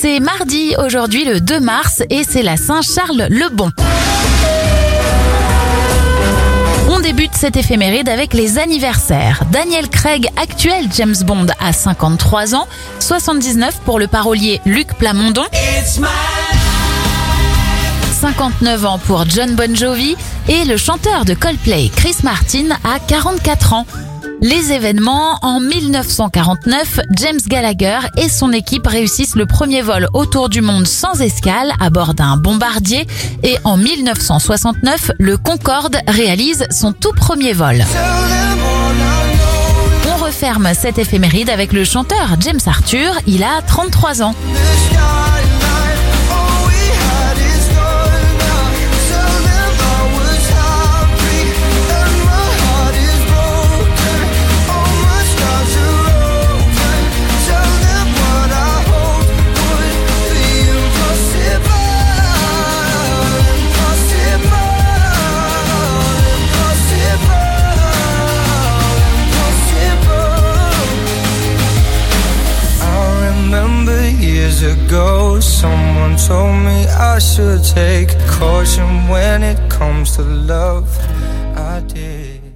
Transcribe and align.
C'est 0.00 0.20
mardi 0.20 0.76
aujourd'hui 0.78 1.24
le 1.24 1.40
2 1.40 1.58
mars 1.58 2.04
et 2.08 2.22
c'est 2.22 2.44
la 2.44 2.56
Saint-Charles 2.56 3.26
le 3.30 3.48
Bon. 3.48 3.68
On 6.88 7.00
débute 7.00 7.34
cette 7.34 7.56
éphéméride 7.56 8.08
avec 8.08 8.32
les 8.32 8.58
anniversaires. 8.58 9.42
Daniel 9.50 9.88
Craig, 9.88 10.28
actuel 10.40 10.86
James 10.94 11.16
Bond, 11.24 11.46
a 11.58 11.72
53 11.72 12.54
ans, 12.54 12.68
79 13.00 13.80
pour 13.84 13.98
le 13.98 14.06
parolier 14.06 14.60
Luc 14.64 14.94
Plamondon. 14.98 15.46
59 18.20 18.84
ans 18.84 18.98
pour 18.98 19.28
John 19.28 19.56
Bon 19.56 19.74
Jovi 19.74 20.16
et 20.48 20.64
le 20.64 20.76
chanteur 20.76 21.24
de 21.24 21.34
Coldplay 21.34 21.90
Chris 21.94 22.16
Martin 22.22 22.68
a 22.84 23.00
44 23.00 23.72
ans. 23.72 23.86
Les 24.40 24.72
événements, 24.72 25.36
en 25.42 25.58
1949, 25.58 27.00
James 27.16 27.40
Gallagher 27.48 27.98
et 28.16 28.28
son 28.28 28.52
équipe 28.52 28.86
réussissent 28.86 29.34
le 29.34 29.46
premier 29.46 29.82
vol 29.82 30.06
autour 30.14 30.48
du 30.48 30.60
monde 30.60 30.86
sans 30.86 31.20
escale 31.20 31.72
à 31.80 31.90
bord 31.90 32.14
d'un 32.14 32.36
bombardier 32.36 33.08
et 33.42 33.56
en 33.64 33.76
1969, 33.76 35.10
le 35.18 35.36
Concorde 35.36 35.96
réalise 36.06 36.66
son 36.70 36.92
tout 36.92 37.12
premier 37.12 37.52
vol. 37.52 37.84
On 40.08 40.24
referme 40.24 40.70
cette 40.72 40.98
éphéméride 40.98 41.50
avec 41.50 41.72
le 41.72 41.82
chanteur 41.82 42.36
James 42.38 42.60
Arthur, 42.66 43.14
il 43.26 43.42
a 43.42 43.60
33 43.66 44.22
ans. 44.22 44.34
Told 76.28 76.56
me 76.56 76.86
I 76.88 77.18
should 77.18 77.64
take 77.64 78.10
caution 78.28 79.08
when 79.08 79.42
it 79.42 79.58
comes 79.70 80.14
to 80.16 80.22
love. 80.22 80.86
I 81.56 81.80
did 81.88 82.47